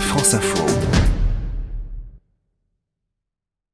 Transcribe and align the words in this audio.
France 0.00 0.34
Info. 0.34 0.64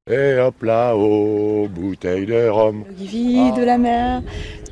Et 0.09 0.37
hop 0.37 0.61
là, 0.63 0.93
oh, 0.95 1.67
bouteille 1.69 2.25
de 2.25 2.49
rhum. 2.49 2.83
Vit 2.97 3.51
de 3.53 3.63
la 3.63 3.77
mer, 3.77 4.21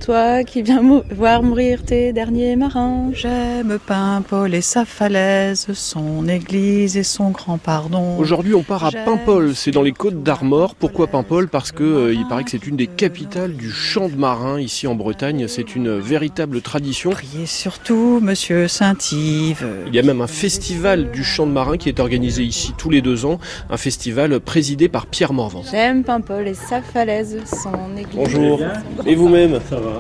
toi 0.03 0.43
qui 0.43 0.61
viens 0.63 0.81
mou- 0.81 1.03
voir 1.15 1.43
mourir 1.43 1.83
tes 1.83 2.11
derniers 2.11 2.55
marins. 2.55 3.11
J'aime 3.13 3.77
Paimpol 3.85 4.53
et 4.53 4.61
sa 4.61 4.83
falaise, 4.83 5.67
son 5.73 6.27
église 6.27 6.97
et 6.97 7.03
son 7.03 7.29
grand 7.29 7.57
pardon. 7.57 8.17
Aujourd'hui, 8.17 8.55
on 8.55 8.63
part 8.63 8.85
à 8.85 8.91
Paimpol, 8.91 9.55
c'est 9.55 9.71
dans 9.71 9.83
les 9.83 9.91
Côtes 9.91 10.23
d'Armor. 10.23 10.75
Pourquoi 10.75 11.07
Paimpol? 11.07 11.47
Parce 11.47 11.71
que 11.71 11.83
euh, 11.83 12.13
il 12.13 12.27
paraît 12.27 12.43
que 12.43 12.49
c'est 12.51 12.65
une 12.65 12.75
des 12.77 12.87
capitales 12.87 13.53
du 13.53 13.69
chant 13.71 14.09
de 14.09 14.15
marin 14.15 14.59
ici 14.59 14.87
en 14.87 14.95
Bretagne. 14.95 15.47
C'est 15.47 15.75
une 15.75 15.99
véritable 15.99 16.61
tradition. 16.61 17.11
Priez 17.11 17.45
surtout, 17.45 18.19
monsieur 18.21 18.67
Saint-Yves. 18.67 19.67
Il 19.87 19.93
y 19.95 19.99
a 19.99 20.03
même 20.03 20.21
un 20.21 20.27
festival 20.27 21.11
du 21.11 21.23
chant 21.23 21.45
de 21.45 21.51
marin 21.51 21.77
qui 21.77 21.89
est 21.89 21.99
organisé 21.99 22.43
ici 22.43 22.73
tous 22.77 22.89
les 22.89 23.01
deux 23.01 23.25
ans, 23.25 23.39
un 23.69 23.77
festival 23.77 24.39
présidé 24.39 24.89
par 24.89 25.05
Pierre 25.05 25.33
Morvan. 25.33 25.63
J'aime 25.69 26.03
Paimpol 26.03 26.47
et 26.47 26.53
sa 26.55 26.81
falaise, 26.81 27.37
son 27.45 27.95
église. 27.97 28.15
Bonjour. 28.15 28.59
Et 29.05 29.13
vous-même? 29.15 29.59
Ça 29.69 29.75
va. 29.75 29.90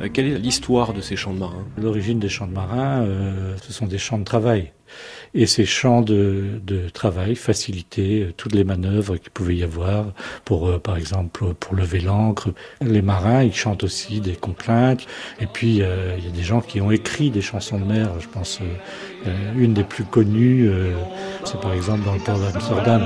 Euh, 0.00 0.08
Quelle 0.12 0.26
est 0.26 0.38
l'histoire 0.38 0.92
de 0.92 1.00
ces 1.00 1.16
chants 1.16 1.32
de 1.32 1.38
marin 1.38 1.64
L'origine 1.80 2.18
des 2.18 2.28
champs 2.28 2.46
de 2.46 2.52
marins, 2.52 3.02
euh, 3.02 3.56
ce 3.62 3.72
sont 3.72 3.86
des 3.86 3.98
champs 3.98 4.18
de 4.18 4.24
travail. 4.24 4.72
Et 5.32 5.46
ces 5.46 5.64
champs 5.64 6.02
de, 6.02 6.60
de 6.66 6.88
travail 6.88 7.36
facilitaient 7.36 8.22
euh, 8.22 8.34
toutes 8.36 8.54
les 8.54 8.64
manœuvres 8.64 9.16
qu'il 9.16 9.30
pouvait 9.30 9.56
y 9.56 9.62
avoir 9.62 10.06
pour, 10.44 10.68
euh, 10.68 10.78
par 10.78 10.96
exemple, 10.96 11.54
pour 11.54 11.74
lever 11.74 12.00
l'ancre. 12.00 12.48
Les 12.80 13.02
marins, 13.02 13.44
ils 13.44 13.54
chantent 13.54 13.84
aussi 13.84 14.20
des 14.20 14.34
complaintes. 14.34 15.06
Et 15.40 15.46
puis, 15.46 15.82
euh, 15.82 16.16
il 16.18 16.24
y 16.24 16.28
a 16.28 16.32
des 16.32 16.42
gens 16.42 16.60
qui 16.60 16.80
ont 16.80 16.90
écrit 16.90 17.30
des 17.30 17.42
chansons 17.42 17.78
de 17.78 17.84
mer. 17.84 18.08
Je 18.18 18.28
pense, 18.28 18.58
euh, 18.60 18.64
euh, 19.26 19.52
une 19.58 19.74
des 19.74 19.84
plus 19.84 20.04
connues, 20.04 20.66
euh, 20.66 20.94
c'est 21.44 21.60
par 21.60 21.74
exemple 21.74 22.06
dans 22.06 22.14
le 22.14 22.20
port 22.20 22.38
d'Amsterdam. 22.38 23.02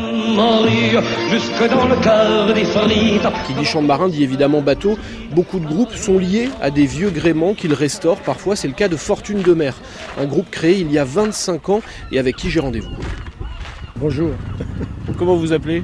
jusque 1.28 1.68
dans 1.70 1.88
le 1.88 1.96
cœur 1.96 2.54
des 2.54 2.64
folies. 2.64 3.18
Qui 3.48 3.54
dit 3.54 3.64
chant 3.64 3.82
de 3.82 3.88
marin 3.88 4.08
dit 4.08 4.22
évidemment 4.22 4.62
bateau. 4.62 4.96
Beaucoup 5.34 5.58
de 5.58 5.66
groupes 5.66 5.94
sont 5.94 6.18
liés 6.18 6.50
à 6.62 6.70
des 6.70 6.86
vieux 6.86 7.10
gréements 7.10 7.54
qu'ils 7.54 7.74
restaurent. 7.74 8.20
Parfois, 8.20 8.54
c'est 8.54 8.68
le 8.68 8.74
cas 8.74 8.86
de 8.86 8.96
Fortune 8.96 9.42
de 9.42 9.54
mer, 9.54 9.74
un 10.16 10.26
groupe 10.26 10.50
créé 10.50 10.78
il 10.78 10.92
y 10.92 10.98
a 10.98 11.04
25 11.04 11.68
ans 11.68 11.73
et 12.12 12.18
avec 12.18 12.36
qui 12.36 12.50
j'ai 12.50 12.60
rendez-vous. 12.60 12.94
Bonjour, 13.96 14.30
Comment 15.18 15.36
vous 15.36 15.52
appelez? 15.52 15.82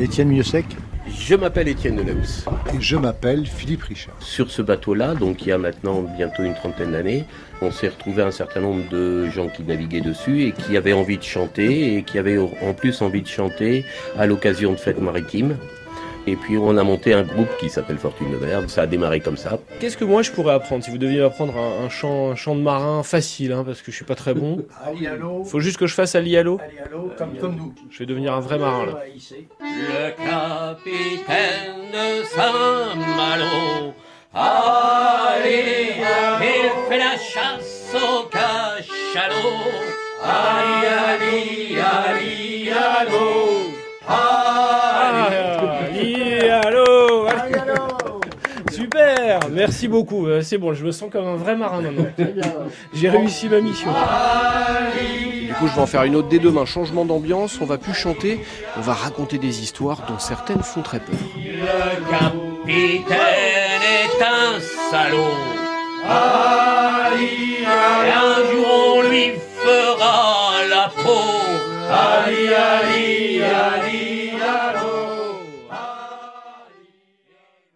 Étienne 0.00 0.28
Miossec. 0.28 0.64
Je 1.08 1.34
m'appelle 1.34 1.68
Étienne 1.68 1.96
Deleuze. 1.96 2.44
Et 2.74 2.80
je 2.80 2.96
m'appelle 2.96 3.46
Philippe 3.46 3.82
Richard. 3.82 4.14
Sur 4.20 4.50
ce 4.50 4.62
bateau-là, 4.62 5.14
donc 5.14 5.42
il 5.42 5.48
y 5.48 5.52
a 5.52 5.58
maintenant 5.58 6.02
bientôt 6.02 6.42
une 6.42 6.54
trentaine 6.54 6.92
d'années, 6.92 7.24
on 7.60 7.70
s'est 7.70 7.88
retrouvé 7.88 8.22
un 8.22 8.30
certain 8.30 8.60
nombre 8.60 8.88
de 8.90 9.28
gens 9.28 9.48
qui 9.48 9.62
naviguaient 9.62 10.00
dessus 10.00 10.42
et 10.44 10.52
qui 10.52 10.76
avaient 10.76 10.92
envie 10.92 11.18
de 11.18 11.22
chanter 11.22 11.96
et 11.96 12.02
qui 12.02 12.18
avaient 12.18 12.38
en 12.38 12.74
plus 12.74 13.02
envie 13.02 13.22
de 13.22 13.26
chanter 13.26 13.84
à 14.18 14.26
l'occasion 14.26 14.72
de 14.72 14.76
fêtes 14.76 15.00
maritimes. 15.00 15.56
Et 16.30 16.36
puis 16.36 16.58
on 16.58 16.76
a 16.76 16.82
monté 16.82 17.14
un 17.14 17.22
groupe 17.22 17.48
qui 17.58 17.70
s'appelle 17.70 17.96
Fortune 17.96 18.30
de 18.30 18.36
Mer. 18.36 18.62
Ça 18.68 18.82
a 18.82 18.86
démarré 18.86 19.20
comme 19.20 19.38
ça. 19.38 19.58
Qu'est-ce 19.80 19.96
que 19.96 20.04
moi 20.04 20.20
je 20.22 20.30
pourrais 20.30 20.52
apprendre? 20.54 20.84
Si 20.84 20.90
vous 20.90 20.98
deviez 20.98 21.20
m'apprendre 21.20 21.56
un, 21.56 21.84
un 21.86 21.88
chant, 21.88 22.30
un 22.30 22.34
chant 22.34 22.54
de 22.54 22.60
marin 22.60 23.02
facile, 23.02 23.52
hein, 23.52 23.64
parce 23.64 23.80
que 23.80 23.90
je 23.90 23.96
suis 23.96 24.04
pas 24.04 24.14
très 24.14 24.34
bon. 24.34 24.66
Ali 24.84 25.06
allô? 25.06 25.42
Faut 25.44 25.60
juste 25.60 25.78
que 25.78 25.86
je 25.86 25.94
fasse 25.94 26.14
Ali 26.14 26.36
Allo. 26.36 26.58
Ali 26.62 26.78
allô, 26.84 27.10
comme, 27.16 27.36
comme 27.38 27.56
nous. 27.56 27.74
Je 27.90 28.00
vais 28.00 28.06
devenir 28.06 28.34
un 28.34 28.40
vrai 28.40 28.58
marin 28.58 28.86
là. 28.86 29.02
Le 29.60 30.10
capitaine 30.10 31.90
de 31.92 32.24
Saint-Malo, 32.24 33.94
allez, 34.34 35.94
il 35.96 36.88
fait 36.88 36.98
la 36.98 37.16
chasse 37.16 37.94
au 37.94 38.26
cachalot. 38.28 39.48
Ali, 40.22 41.78
Ali, 41.78 42.70
allô, 42.70 43.47
Super, 49.08 49.40
merci 49.50 49.88
beaucoup. 49.88 50.26
Euh, 50.26 50.42
C'est 50.42 50.58
bon, 50.58 50.74
je 50.74 50.84
me 50.84 50.92
sens 50.92 51.10
comme 51.10 51.26
un 51.26 51.36
vrai 51.36 51.56
marin 51.56 51.80
maintenant. 51.80 52.06
J'ai 52.92 53.08
réussi 53.08 53.48
ma 53.48 53.60
mission. 53.60 53.90
Du 55.46 55.54
coup, 55.54 55.66
je 55.66 55.74
vais 55.74 55.80
en 55.80 55.86
faire 55.86 56.02
une 56.04 56.16
autre 56.16 56.28
dès 56.28 56.38
demain. 56.38 56.64
Changement 56.64 57.04
d'ambiance, 57.04 57.58
on 57.60 57.64
va 57.64 57.78
plus 57.78 57.94
chanter, 57.94 58.40
on 58.76 58.80
va 58.80 58.92
raconter 58.92 59.38
des 59.38 59.62
histoires 59.62 60.02
dont 60.08 60.18
certaines 60.18 60.62
font 60.62 60.82
très 60.82 61.00
peur. 61.00 61.14
Le 61.36 62.10
capitaine 62.10 63.16
est 63.82 64.22
un 64.22 64.60
salaud. 64.90 65.36
Et 67.20 67.64
un 67.66 68.50
jour 68.52 68.94
on 68.96 69.02
lui 69.08 69.32
fera 69.62 70.52
la 70.70 70.90
peau. 71.02 71.38
Ali, 71.90 72.48
Ali, 72.54 73.40